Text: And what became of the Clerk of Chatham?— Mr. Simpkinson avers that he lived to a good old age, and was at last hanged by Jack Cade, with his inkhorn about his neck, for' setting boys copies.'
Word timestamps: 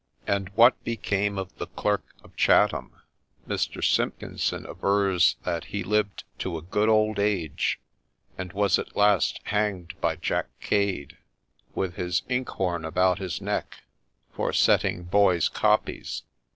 And 0.25 0.49
what 0.55 0.83
became 0.83 1.37
of 1.37 1.55
the 1.59 1.67
Clerk 1.67 2.03
of 2.23 2.35
Chatham?— 2.35 2.95
Mr. 3.47 3.83
Simpkinson 3.83 4.65
avers 4.67 5.35
that 5.43 5.65
he 5.65 5.83
lived 5.83 6.23
to 6.39 6.57
a 6.57 6.63
good 6.63 6.89
old 6.89 7.19
age, 7.19 7.79
and 8.35 8.51
was 8.51 8.79
at 8.79 8.95
last 8.97 9.41
hanged 9.43 9.93
by 10.01 10.15
Jack 10.15 10.47
Cade, 10.59 11.17
with 11.75 11.97
his 11.97 12.23
inkhorn 12.31 12.83
about 12.83 13.19
his 13.19 13.41
neck, 13.41 13.83
for' 14.33 14.51
setting 14.61 15.03
boys 15.03 15.47
copies.' 15.47 16.23